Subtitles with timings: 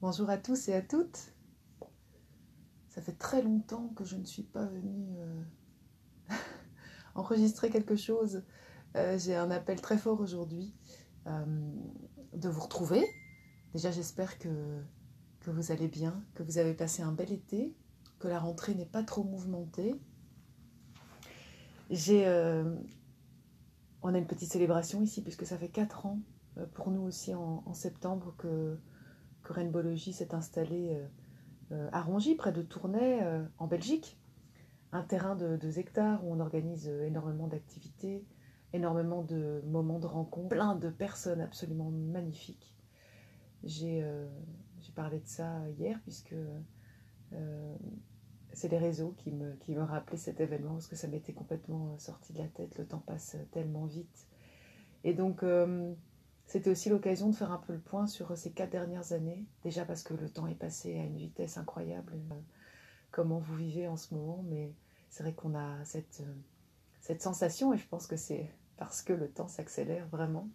[0.00, 1.34] Bonjour à tous et à toutes.
[2.86, 5.42] Ça fait très longtemps que je ne suis pas venue euh,
[7.16, 8.44] enregistrer quelque chose.
[8.94, 10.72] Euh, j'ai un appel très fort aujourd'hui
[11.26, 11.44] euh,
[12.32, 13.04] de vous retrouver.
[13.72, 14.48] Déjà, j'espère que,
[15.46, 17.74] vous allez bien, que vous avez passé un bel été,
[18.20, 20.00] que la rentrée n'est pas trop mouvementée.
[21.90, 22.24] J'ai,
[24.02, 26.20] on a une petite célébration ici puisque ça fait 4 ans
[26.74, 28.78] pour nous aussi en septembre que
[29.42, 31.06] que Rainbow s'est installé euh,
[31.72, 34.18] euh, à Rongy, près de Tournai, euh, en Belgique.
[34.92, 38.24] Un terrain de 2 hectares où on organise énormément d'activités,
[38.72, 42.74] énormément de moments de rencontre, plein de personnes absolument magnifiques.
[43.64, 44.02] J'ai
[44.94, 46.34] parlé de ça hier puisque
[48.54, 51.98] c'est les réseaux qui me, qui me rappelaient cet événement parce que ça m'était complètement
[51.98, 52.78] sorti de la tête.
[52.78, 54.26] Le temps passe tellement vite.
[55.04, 55.44] Et donc,
[56.48, 59.84] c'était aussi l'occasion de faire un peu le point sur ces quatre dernières années, déjà
[59.84, 62.34] parce que le temps est passé à une vitesse incroyable, euh,
[63.10, 64.72] comment vous vivez en ce moment, mais
[65.10, 66.34] c'est vrai qu'on a cette, euh,
[67.02, 70.48] cette sensation, et je pense que c'est parce que le temps s'accélère vraiment.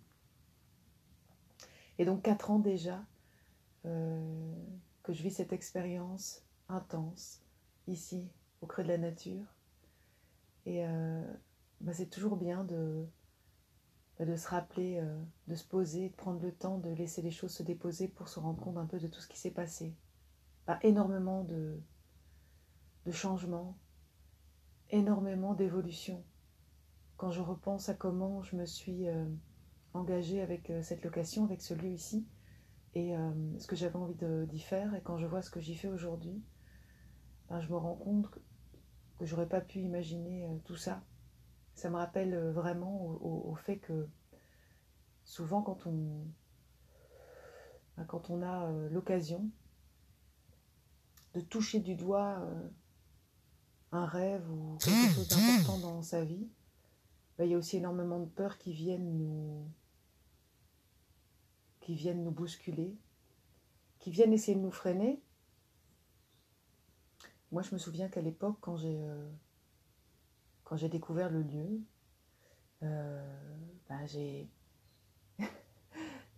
[1.99, 3.05] Et donc quatre ans déjà
[3.85, 4.51] euh,
[5.03, 7.43] que je vis cette expérience intense
[7.85, 8.27] ici,
[8.61, 9.45] au creux de la nature.
[10.65, 10.83] Et
[11.81, 13.05] bah, c'est toujours bien de,
[14.19, 17.51] de se rappeler, euh, de se poser, de prendre le temps de laisser les choses
[17.51, 19.95] se déposer pour se rendre compte un peu de tout ce qui s'est passé.
[20.65, 21.81] Pas énormément de,
[23.11, 23.77] changements,
[24.89, 26.23] énormément d'évolutions.
[27.17, 29.25] Quand je repense à comment je me suis euh,
[29.93, 32.27] engagée avec euh, cette location, avec ce lieu ici,
[32.95, 33.15] et
[33.57, 34.13] ce que j'avais envie
[34.47, 36.43] d'y faire, et quand je vois ce que j'y fais aujourd'hui,
[37.49, 38.29] ben, je me rends compte
[39.17, 41.03] que j'aurais pas pu imaginer tout ça
[41.75, 44.07] ça me rappelle euh, vraiment au, fait que
[45.23, 46.25] souvent quand on,
[47.97, 49.49] ben, quand on a euh, l'occasion
[51.33, 52.69] de toucher du doigt euh,
[53.91, 56.47] un rêve ou quelque chose d'important dans sa vie,
[57.37, 59.67] ben, il y a aussi énormément de peurs qui viennent nous
[61.81, 62.95] qui viennent nous bousculer,
[63.99, 65.21] qui viennent essayer de nous freiner.
[67.51, 69.05] Moi, je me souviens qu'à l'époque, quand j'ai
[70.63, 71.81] quand j'ai découvert le lieu,
[72.83, 74.49] euh, ben j'ai.
[75.39, 75.45] je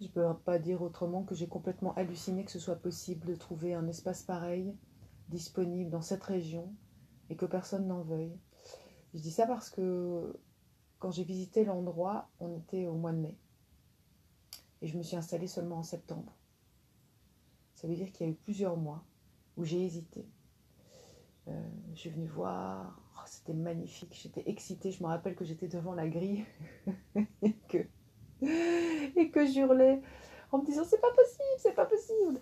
[0.06, 3.74] ne peux pas dire autrement que j'ai complètement halluciné que ce soit possible de trouver
[3.74, 4.76] un espace pareil
[5.30, 6.74] disponible dans cette région
[7.30, 8.38] et que personne n'en veuille.
[9.14, 10.38] Je dis ça parce que
[11.00, 13.38] quand j'ai visité l'endroit, on était au mois de mai.
[14.82, 16.36] Et je me suis installée seulement en septembre.
[17.74, 19.04] Ça veut dire qu'il y a eu plusieurs mois
[19.58, 20.28] où j'ai hésité.
[21.48, 24.92] Euh, je suis venue voir, c'était magnifique, j'étais excitée.
[24.92, 26.46] Je me rappelle que j'étais devant la grille
[27.42, 27.86] et que,
[28.42, 30.02] et que j'hurlais
[30.52, 32.40] en me disant c'est pas possible, c'est pas possible.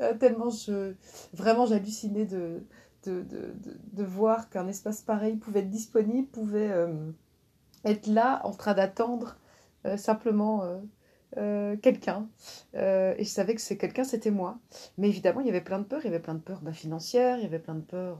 [0.00, 0.94] Euh, tellement je,
[1.32, 2.64] vraiment j'hallucinais de,
[3.04, 3.54] de, de,
[3.92, 7.10] de, voir qu'un espace pareil pouvait être disponible, pouvait euh,
[7.84, 9.36] être là en train d'attendre
[9.86, 10.80] euh, simplement
[11.82, 12.28] quelqu'un.
[12.74, 14.58] et je savais que c'est quelqu'un, c'était moi.
[14.98, 16.00] Mais évidemment, il y avait plein de peurs.
[16.02, 18.18] Il y avait plein de peurs bah, financières, il y avait plein de peurs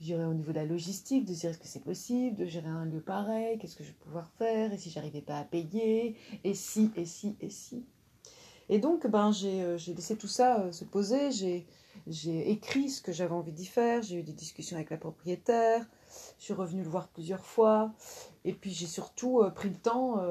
[0.00, 2.86] gérer au niveau de la logistique, de dire est-ce que c'est possible, de gérer un
[2.86, 6.54] lieu pareil, qu'est-ce que je vais pouvoir faire, et si j'arrivais pas à payer, et
[6.54, 7.84] si, et si, et si.
[8.70, 13.12] Et donc, ben, j'ai euh, laissé tout ça euh, se poser, j'ai écrit ce que
[13.12, 15.84] j'avais envie d'y faire, j'ai eu des discussions avec la propriétaire,
[16.38, 17.92] je suis revenue le voir plusieurs fois,
[18.44, 20.22] et puis j'ai surtout euh, pris le temps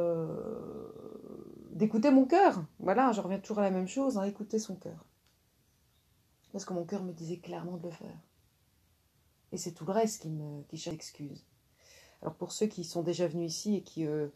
[1.74, 2.64] d'écouter mon cœur.
[2.80, 5.06] Voilà, je reviens toujours à la même chose, hein, écouter son cœur.
[6.52, 8.18] Parce que mon cœur me disait clairement de le faire.
[9.52, 11.46] Et c'est tout le reste qui me qui cherche excuse.
[12.22, 14.28] Alors pour ceux qui sont déjà venus ici et qui, euh,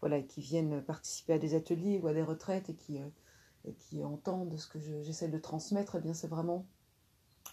[0.00, 4.04] voilà, qui viennent participer à des ateliers ou à des retraites et qui, euh, qui
[4.04, 6.66] entendent ce que j'essaie de transmettre, eh bien c'est vraiment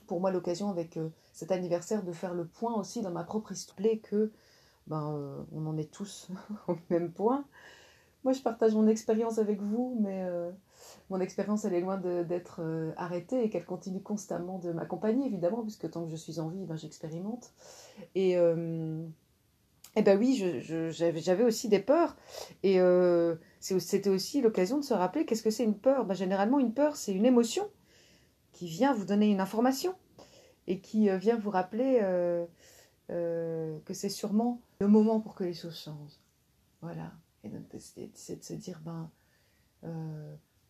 [0.08, 3.52] pour moi l'occasion avec euh, cet anniversaire de faire le point aussi dans ma propre
[3.52, 3.80] histoire.
[4.04, 4.32] que
[4.88, 6.30] ben, on en est tous
[6.68, 7.46] au même point.
[8.24, 10.26] Moi je partage mon expérience avec vous, mais
[11.10, 15.64] mon expérience, elle est loin d'être euh, arrêtée et qu'elle continue constamment de m'accompagner, évidemment,
[15.64, 17.52] puisque tant que je suis en vie, ben, j'expérimente.
[18.16, 19.04] Et, euh,
[19.96, 20.36] et ben oui,
[20.92, 22.16] j'avais aussi des peurs.
[22.62, 26.60] Et euh, c'était aussi l'occasion de se rappeler qu'est-ce que c'est une peur ben, Généralement,
[26.60, 27.68] une peur, c'est une émotion
[28.52, 29.96] qui vient vous donner une information
[30.68, 32.02] et qui vient vous rappeler
[33.08, 36.20] que c'est sûrement le moment pour que les choses changent.
[36.82, 37.12] Voilà.
[37.44, 39.12] Et c'est de se dire, ben,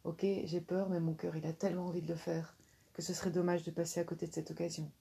[0.06, 2.58] Ok, j'ai peur, mais mon cœur, il a tellement envie de le faire
[2.94, 4.92] que ce serait dommage de passer à côté de cette occasion.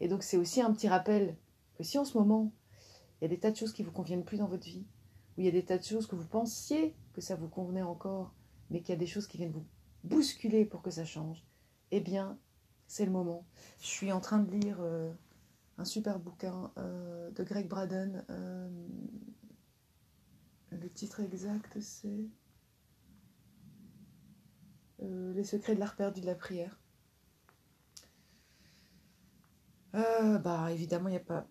[0.00, 1.36] Et donc c'est aussi un petit rappel
[1.74, 2.52] que si en ce moment,
[3.20, 4.84] il y a des tas de choses qui vous conviennent plus dans votre vie,
[5.36, 7.82] ou il y a des tas de choses que vous pensiez que ça vous convenait
[7.82, 8.34] encore,
[8.70, 9.64] mais qu'il y a des choses qui viennent vous
[10.04, 11.44] bousculer pour que ça change,
[11.92, 12.38] eh bien,
[12.88, 13.46] c'est le moment.
[13.80, 15.12] Je suis en train de lire euh,
[15.78, 18.24] un super bouquin euh, de Greg Braden.
[18.28, 18.68] Euh,
[20.80, 22.28] le titre exact, c'est
[24.98, 26.80] Les secrets de l'art perdu de la prière.
[29.92, 31.48] bah évidemment, il n'y a pas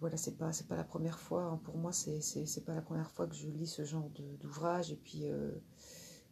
[0.00, 1.44] voilà, c'est pas pas la première fois.
[1.44, 1.60] Hein.
[1.64, 4.10] Pour moi, c'est pas la première fois que je lis ce genre
[4.40, 4.94] d'ouvrage.
[5.22, 5.52] Euh,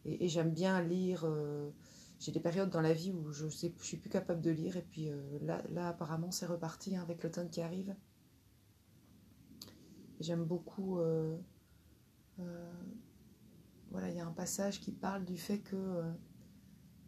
[0.05, 1.23] et, j'aime bien lire.
[1.25, 1.71] Euh,
[2.19, 4.77] j'ai des périodes dans la vie où je sais je suis plus capable de lire.
[4.77, 7.95] Et puis euh, là là apparemment c'est reparti hein, avec l'automne qui arrive.
[10.19, 10.99] J'aime beaucoup.
[13.91, 16.03] Voilà, il y a un passage qui parle du fait que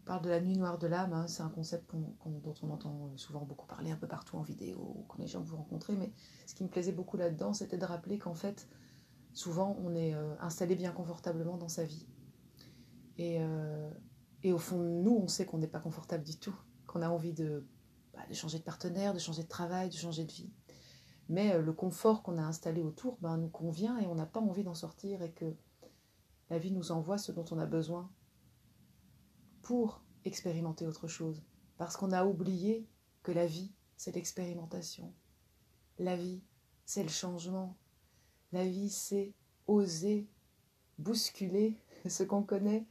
[0.07, 1.27] parle de la nuit noire de l'âme, hein.
[1.27, 5.19] c'est un concept dont on entend souvent beaucoup parler un peu partout en vidéo, quand
[5.19, 6.11] les gens vous rencontrer, mais
[6.47, 8.67] ce qui me plaisait beaucoup là-dedans, c'était de rappeler qu'en fait,
[9.33, 12.07] souvent, on est euh, installé bien confortablement dans sa vie.
[13.17, 13.91] Et, euh,
[14.45, 16.55] au fond, nous, on sait qu'on n'est pas confortable du tout,
[16.87, 17.67] qu'on a envie de,
[18.13, 20.49] bah, de, changer de partenaire, de changer de travail, de changer de vie.
[21.29, 24.39] Mais euh, le confort qu'on a installé autour ben, nous convient et on n'a pas
[24.39, 25.55] envie d'en sortir et que
[26.49, 28.09] la vie nous envoie ce dont on a besoin
[29.61, 31.43] pour expérimenter autre chose.
[31.77, 32.87] Parce qu'on a oublié
[33.23, 35.13] que la vie, c'est l'expérimentation.
[35.99, 36.41] La vie,
[36.85, 37.75] c'est le changement.
[38.53, 39.33] La vie, c'est
[39.67, 40.29] oser
[40.97, 41.77] bousculer
[42.07, 42.87] ce qu'on connaît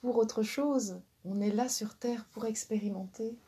[0.00, 1.00] pour autre chose.
[1.24, 3.38] On est là sur Terre pour expérimenter.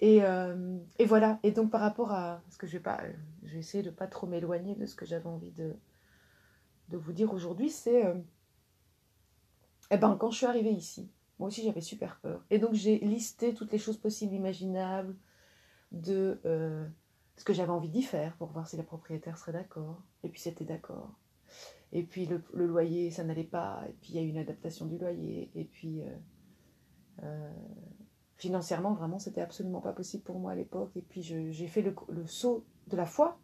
[0.00, 1.38] Et, euh, et voilà.
[1.42, 3.00] Et donc par rapport à ce que je vais pas,
[3.44, 5.74] je vais essayer de pas trop m'éloigner de ce que j'avais envie de,
[6.88, 8.14] de vous dire aujourd'hui, c'est, euh,
[9.90, 11.10] eh ben quand je suis arrivée ici,
[11.40, 12.44] moi aussi, j'avais super peur.
[12.50, 15.16] Et donc, j'ai listé toutes les choses possibles, imaginables,
[15.90, 16.86] de euh,
[17.38, 20.02] ce que j'avais envie d'y faire pour voir si la propriétaire serait d'accord.
[20.22, 21.18] Et puis, c'était d'accord.
[21.92, 23.82] Et puis, le, loyer, ça n'allait pas.
[23.88, 25.50] Et puis, il y a eu une adaptation du loyer.
[25.54, 26.02] Et puis,
[28.40, 30.90] financièrement, vraiment, c'était absolument pas possible pour moi à l'époque.
[30.96, 33.38] Et puis, j'ai fait le, saut de la foi.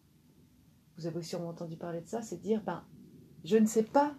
[0.96, 2.22] Vous avez aussi entendu parler de ça.
[2.22, 2.82] C'est dire, ben,
[3.44, 4.14] je ne sais pas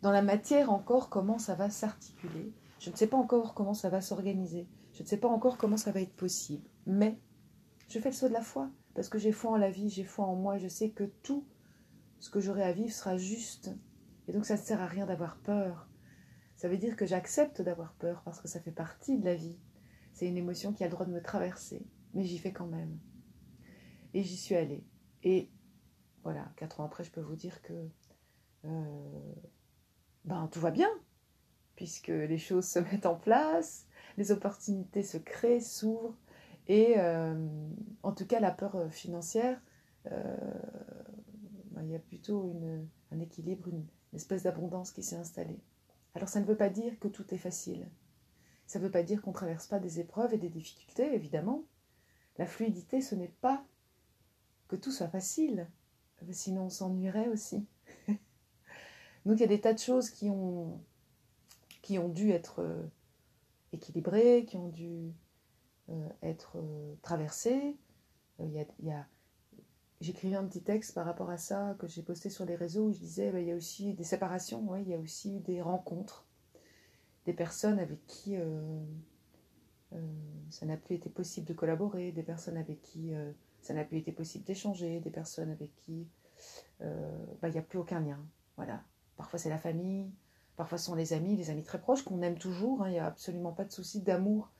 [0.00, 2.52] dans la matière encore comment ça va s'articuler.
[2.80, 4.66] Je ne sais pas encore comment ça va s'organiser.
[4.94, 6.66] Je ne sais pas encore comment ça va être possible.
[6.86, 7.18] Mais
[7.88, 10.04] je fais le saut de la foi parce que j'ai foi en la vie, j'ai
[10.04, 10.56] foi en moi.
[10.56, 11.46] Je sais que tout
[12.18, 13.70] ce que j'aurai à vivre sera juste.
[14.26, 15.86] Et donc ça ne sert à rien d'avoir peur.
[16.56, 19.58] Ça veut dire que j'accepte d'avoir peur parce que ça fait partie de la vie.
[20.14, 21.84] C'est une émotion qui a le droit de me traverser.
[22.14, 22.98] Mais j'y fais quand même.
[24.14, 24.84] Et j'y suis allée.
[25.24, 25.50] Et
[26.22, 27.72] voilà, quatre ans après, je peux vous dire que
[28.64, 29.32] euh,
[30.24, 30.88] ben, tout va bien
[31.76, 36.16] puisque les choses se mettent en place, les opportunités se créent, s'ouvrent,
[36.68, 37.48] et euh,
[38.04, 39.60] en tout cas la peur euh, financière,
[40.04, 42.54] ben, il y a plutôt
[43.10, 45.58] un équilibre, une, espèce d'abondance qui s'est installée.
[46.14, 47.88] Alors ça ne veut pas dire que tout est facile.
[48.66, 51.64] Ça ne veut pas dire qu'on ne traverse pas des épreuves et des difficultés, évidemment.
[52.38, 53.64] La fluidité, ce n'est pas
[54.68, 55.68] que tout soit facile,
[56.30, 57.66] sinon on s'ennuierait aussi.
[59.26, 60.80] Donc il y a des tas de choses qui ont
[61.82, 62.82] qui ont dû être euh,
[63.72, 65.12] équilibrés, qui ont dû
[65.90, 67.76] euh, être euh, traversés.
[68.40, 69.06] Il y a,
[70.00, 72.92] J'écrivais un petit texte par rapport à ça que j'ai posté sur les réseaux où
[72.92, 75.62] je disais bah, il y a aussi des séparations, ouais, il y a aussi des
[75.62, 76.23] rencontres,
[77.26, 78.36] des personnes avec qui
[80.50, 83.12] ça n'a plus été possible de collaborer, des personnes avec qui
[83.60, 86.06] ça n'a plus été possible d'échanger, des personnes avec qui
[86.80, 88.18] bah, il n'y a plus aucun lien.
[88.56, 88.82] Voilà.
[89.16, 90.10] Parfois c'est la famille,
[90.56, 92.82] Parfois, ce sont les amis, les amis très proches qu'on aime toujours.
[92.82, 94.50] Hein, il n'y a absolument pas de souci d'amour.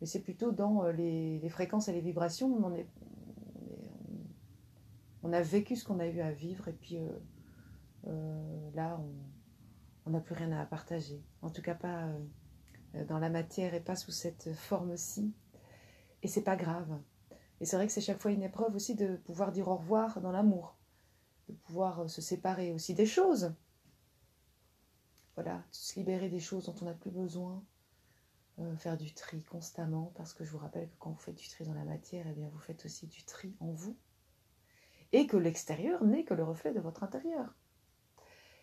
[0.00, 2.48] Mais c'est plutôt dans euh, les, fréquences et les vibrations.
[2.48, 2.72] On,
[5.22, 6.66] on, a vécu ce qu'on a eu à vivre.
[6.68, 7.08] Et puis euh,
[8.08, 9.35] euh, là, on
[10.10, 11.22] n'a plus rien à partager.
[11.42, 12.08] En tout cas, pas
[13.08, 15.34] dans la matière et pas sous cette forme-ci.
[16.22, 17.00] Et c'est pas grave.
[17.60, 20.20] Et c'est vrai que c'est chaque fois une épreuve aussi de pouvoir dire au revoir
[20.20, 20.76] dans l'amour,
[21.48, 23.54] de pouvoir se séparer aussi des choses
[25.36, 27.62] voilà, se libérer des choses dont on n'a plus besoin,
[28.58, 31.46] euh, faire du tri constamment, parce que je vous rappelle que quand vous faites du
[31.46, 33.96] tri dans la matière, eh bien vous faites aussi du tri en vous,
[35.12, 37.54] et que l'extérieur n'est que le reflet de votre intérieur.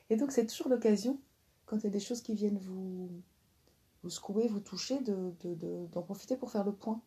[0.10, 1.22] Et donc c'est toujours l'occasion,
[1.66, 3.10] quand il y a des choses qui viennent vous,
[4.04, 7.02] vous secouer, vous toucher, d'en de, profiter pour faire le point.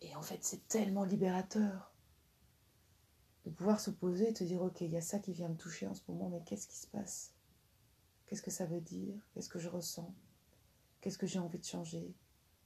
[0.00, 1.92] Et en fait, c'est tellement libérateur
[3.44, 5.56] de pouvoir se poser et te dire, ok, il y a ça qui vient me
[5.56, 7.32] toucher en ce moment, mais qu'est-ce qui se passe?
[8.26, 9.20] Qu'est-ce que ça veut dire?
[9.32, 10.12] Qu'est-ce que je ressens?
[11.00, 12.14] Qu'est-ce que j'ai envie de changer?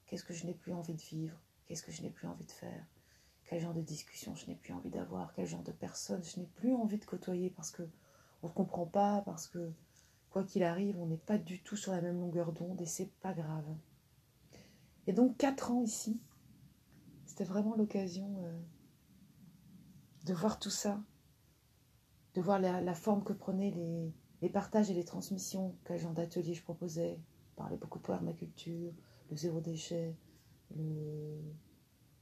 [0.06, 1.38] Qu'est-ce que je n'ai plus envie de vivre?
[1.66, 2.86] Qu'est-ce que je n'ai plus envie de faire?
[3.44, 5.32] Quel genre de discussion je n'ai plus envie d'avoir?
[5.34, 6.22] Quel genre de personne?
[6.22, 7.82] Je n'ai plus envie de côtoyer parce que
[8.42, 9.72] on ne comprend pas, parce que
[10.36, 13.10] quoi qu'il arrive, on n'est pas du tout sur la même longueur d'onde et c'est
[13.22, 13.64] pas grave.
[15.06, 16.20] Et donc quatre ans ici,
[17.24, 18.60] c'était vraiment l'occasion euh,
[20.26, 21.02] de voir tout ça,
[22.34, 24.12] de voir la, forme que prenaient
[24.42, 27.18] les, partages et les transmissions, quel genre d'atelier je proposais.
[27.52, 28.92] Je parlais beaucoup de permaculture,
[29.30, 30.14] le zéro déchet,
[30.76, 31.40] le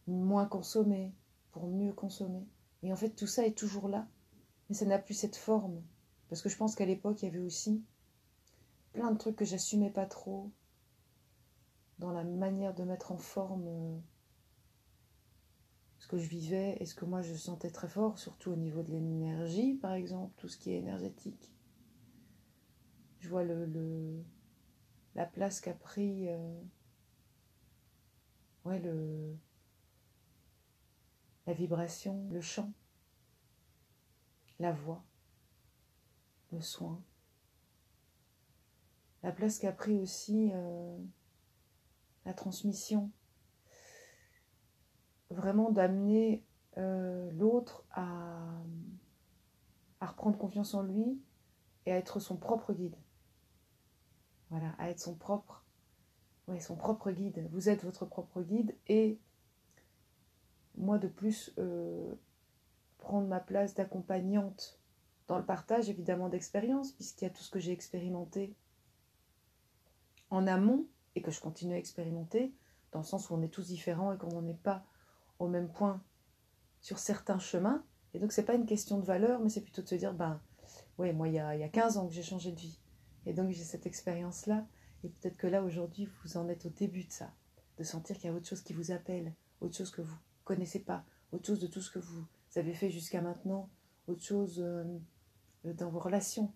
[0.07, 1.13] moins consommer
[1.51, 2.47] pour mieux consommer.
[2.85, 4.07] Et en fait, tout ça est toujours là,
[4.69, 5.83] mais ça n'a plus cette forme.
[6.29, 7.83] Parce que je pense qu'à l'époque, il y avait aussi
[8.95, 10.51] plein de trucs que j'assumais pas trop
[11.99, 13.99] dans la manière de mettre en forme euh,
[15.99, 18.83] ce que je vivais et ce que moi je sentais très fort, surtout au niveau
[18.83, 21.53] de l'énergie, par exemple, tout ce qui est énergétique.
[23.19, 24.23] Je vois le,
[25.15, 26.61] la place qu'a pris euh,
[28.65, 29.37] ouais, le,
[31.47, 32.73] la vibration, le chant,
[34.61, 35.03] la voix,
[36.53, 37.03] le soin.
[39.25, 40.99] La place qu'a pris aussi euh,
[42.27, 43.11] la transmission.
[45.31, 46.45] Vraiment d'amener
[46.77, 48.63] euh, l'autre à,
[50.03, 51.19] reprendre confiance en lui
[51.87, 52.97] et à être son propre guide.
[54.51, 55.65] Voilà, à être son propre,
[56.47, 57.49] ouais, son propre guide.
[57.51, 59.19] Vous êtes votre propre guide et
[60.77, 62.15] moi de plus euh,
[62.99, 64.79] prendre ma place d'accompagnante
[65.29, 68.55] dans le partage évidemment d'expérience, puisqu'il y a tout ce que j'ai expérimenté
[70.35, 72.55] en amont et que je continue à expérimenter,
[72.93, 74.85] dans le sens où on est tous différents et qu'on n'est pas
[75.39, 76.03] au même point
[76.81, 77.85] sur certains chemins.
[78.13, 80.41] Et donc, c'est pas une question de valeur, mais c'est plutôt de se dire, ben,
[80.99, 82.79] ouais, moi, il y a, y a 15 ans que j'ai changé de vie.
[83.27, 84.67] Et donc, j'ai cette expérience-là.
[85.03, 87.33] Et peut-être que là, aujourd'hui, vous en êtes au début de ça.
[87.79, 90.81] De sentir qu'il y a autre chose qui vous appelle, autre chose que vous connaissez
[90.81, 92.25] pas, autre chose de tout ce que vous
[92.55, 93.69] avez fait jusqu'à maintenant,
[94.07, 94.85] autre chose euh,
[95.65, 96.53] dans vos relations,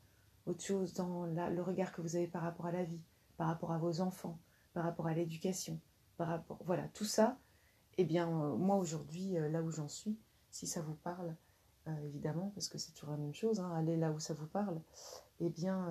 [0.47, 3.03] autre chose dans le regard que vous avez par rapport à la vie,
[3.39, 4.39] par rapport à vos enfants,
[4.75, 5.81] par rapport à l'éducation,
[6.19, 7.39] par rapport, voilà, tout ça,
[7.97, 10.19] eh bien, euh, moi aujourd'hui, euh, là où j'en suis,
[10.51, 11.35] si ça vous parle,
[12.05, 14.79] évidemment, parce que c'est toujours la même chose, hein, aller là où ça vous parle,
[15.41, 15.89] eh bien,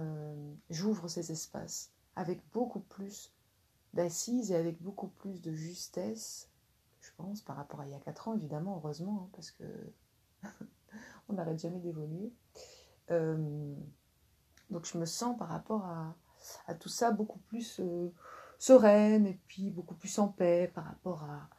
[0.70, 3.34] j'ouvre ces espaces avec beaucoup plus
[3.96, 6.51] d'assises et avec beaucoup plus de justesse
[7.08, 9.63] je pense, par rapport à il y a 4 ans, évidemment, heureusement, hein, parce que
[11.30, 12.34] on n'arrête jamais d'évoluer.
[13.12, 13.74] Euh,
[14.70, 16.16] donc je me sens par rapport à,
[16.80, 18.12] tout ça beaucoup plus euh,
[18.60, 21.50] sereine et puis beaucoup plus en paix par rapport à,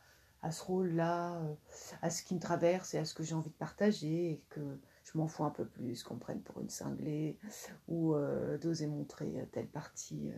[0.42, 1.54] à ce rôle-là, euh,
[2.02, 4.80] à ce qui me traverse et à ce que j'ai envie de partager et que
[5.04, 7.38] je m'en fous un peu plus qu'on prenne pour une cinglée
[7.88, 8.14] ou
[8.60, 10.30] d'oser montrer telle partie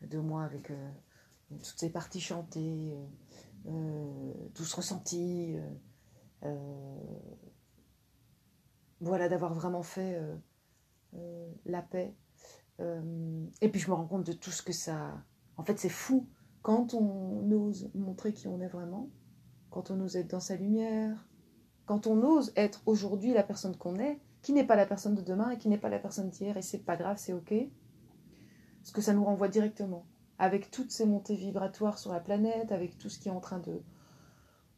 [0.00, 0.70] de moi avec
[1.50, 2.96] toutes ces parties chantées
[3.66, 5.70] euh, tout ce ressenti, euh,
[6.44, 6.98] euh,
[9.00, 10.20] voilà, d'avoir vraiment fait
[11.64, 12.14] la paix.
[12.80, 15.22] Et puis je me rends compte de tout ce que ça...
[15.56, 16.26] En fait, c'est fou.
[16.62, 19.10] Quand on ose montrer qui on est vraiment,
[19.70, 21.26] quand on ose être dans sa lumière,
[21.86, 25.22] quand on ose être aujourd'hui la personne qu'on est, qui n'est pas la personne de
[25.22, 27.54] demain et qui n'est pas la personne d'hier, et c'est pas grave, c'est ok,
[28.80, 30.06] parce que ça nous renvoie directement.
[30.38, 33.58] Avec toutes ces montées vibratoires sur la planète, avec tout ce qui est en train
[33.58, 33.80] de,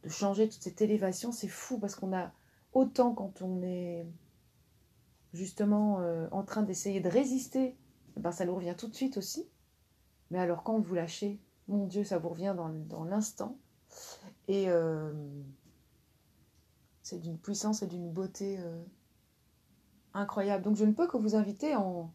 [0.07, 2.31] changer, toute cette élévation, c'est fou parce qu'on a
[2.73, 4.05] autant quand on est
[5.33, 7.75] justement euh, en train d'essayer de résister,
[8.17, 9.47] ben ça nous revient tout de suite aussi.
[10.31, 13.57] Mais alors quand vous lâchez, mon Dieu, ça vous revient dans, l'instant.
[14.47, 15.13] Et euh,
[17.03, 18.83] c'est d'une puissance et d'une beauté euh,
[20.13, 20.63] incroyable.
[20.63, 22.11] Donc je ne peux que vous inviter en,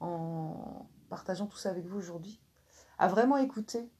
[0.00, 2.40] en partageant tout ça avec vous aujourd'hui
[2.98, 3.90] à vraiment écouter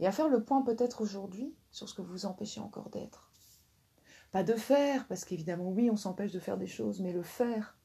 [0.00, 3.30] et à faire le point peut-être aujourd'hui sur ce que vous empêchez encore d'être.
[4.32, 7.78] Pas de faire, parce qu'évidemment oui, on s'empêche de faire des choses, mais le faire,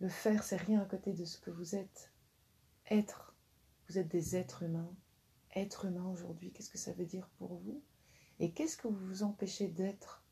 [0.00, 2.12] le faire, c'est rien à côté de ce que vous êtes.
[2.90, 3.34] Être,
[3.88, 4.94] vous êtes des êtres humains.
[5.54, 7.82] Être humain aujourd'hui, qu'est-ce que ça veut dire pour vous?
[8.38, 10.22] Et qu'est-ce que vous vous empêchez d'être?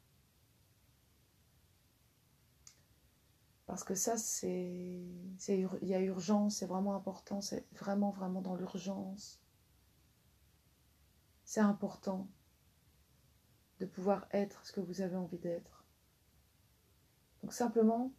[3.67, 5.05] Parce que ça, c'est.
[5.49, 9.41] Il y a urgence, c'est vraiment important, c'est vraiment, vraiment dans l'urgence.
[11.45, 12.29] C'est important
[13.81, 15.85] de pouvoir être ce que vous avez envie d'être.
[17.43, 18.13] Donc simplement,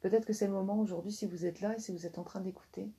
[0.00, 2.24] peut-être que c'est le moment aujourd'hui, si vous êtes là et si vous êtes en
[2.24, 2.90] train d'écouter,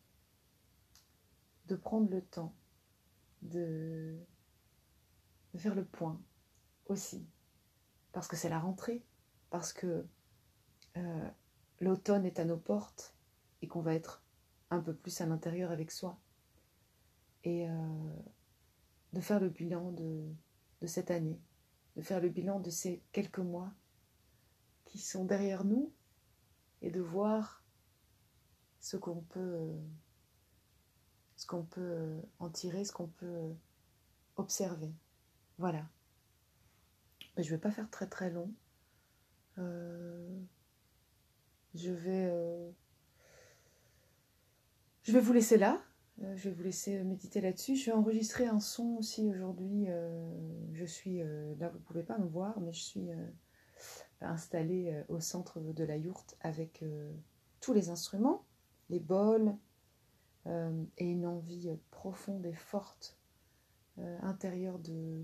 [1.67, 2.55] de prendre le temps
[3.41, 4.17] de,
[5.55, 6.21] faire le point
[6.87, 7.25] aussi.
[8.11, 9.03] Parce que c'est la rentrée,
[9.49, 10.05] parce que
[10.97, 11.29] euh,
[11.79, 13.15] l'automne est à nos portes
[13.61, 14.23] et qu'on va être
[14.69, 16.19] un peu plus à l'intérieur avec soi.
[17.43, 18.15] Et euh,
[19.13, 20.35] de faire le bilan de
[20.85, 21.39] cette année,
[21.95, 23.71] de faire le bilan de ces quelques mois
[24.85, 25.91] qui sont derrière nous
[26.81, 27.63] et de voir
[28.79, 29.69] ce qu'on peut,
[31.35, 33.53] ce qu'on peut en tirer, ce qu'on peut
[34.35, 34.91] observer.
[35.57, 35.87] Voilà.
[37.37, 38.51] Je ne vais pas faire très très long.
[39.57, 40.39] Euh,
[41.73, 42.69] je vais euh,
[45.03, 45.81] je vais vous laisser là.
[46.21, 47.75] Euh, je vais vous laisser méditer là-dessus.
[47.75, 49.87] Je vais enregistrer un son aussi aujourd'hui.
[50.73, 53.09] je suis là, vous ne pouvez pas me voir, mais je suis
[54.21, 56.83] installée au centre de la yourte avec
[57.59, 58.45] tous les instruments,
[58.89, 59.55] les bols,
[60.45, 63.17] et une envie profonde et forte
[64.21, 65.23] intérieure de,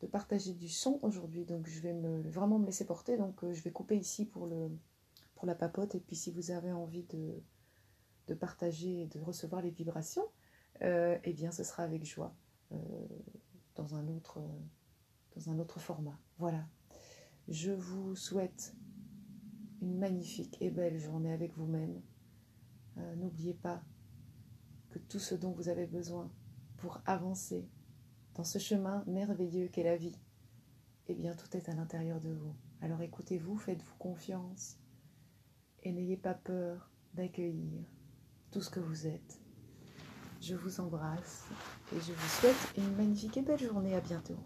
[0.00, 1.44] de partager du son aujourd'hui.
[1.44, 3.16] Donc je vais me, vraiment me laisser porter.
[3.16, 4.70] Donc je vais couper ici pour, le,
[5.34, 5.94] pour la papote.
[5.94, 7.42] Et puis si vous avez envie de,
[8.26, 10.26] de partager et de recevoir les vibrations,
[10.82, 12.34] euh, eh bien ce sera avec joie
[12.72, 12.76] euh,
[13.74, 14.40] dans, un autre,
[15.36, 16.18] dans un autre format.
[16.38, 16.64] Voilà.
[17.48, 18.74] Je vous souhaite
[19.82, 22.00] une magnifique et belle journée avec vous-même.
[22.96, 23.82] Euh, n'oubliez pas
[24.90, 26.30] que tout ce dont vous avez besoin
[26.78, 27.68] pour avancer
[28.34, 30.16] dans ce chemin merveilleux qu'est la vie,
[31.08, 32.54] eh bien tout est à l'intérieur de vous.
[32.80, 34.78] Alors écoutez-vous, faites-vous confiance
[35.82, 37.84] et n'ayez pas peur d'accueillir
[38.50, 39.40] tout ce que vous êtes.
[40.40, 41.44] Je vous embrasse
[41.94, 43.94] et je vous souhaite une magnifique et belle journée.
[43.94, 44.38] À bientôt.